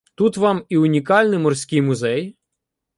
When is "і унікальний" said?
0.69-1.39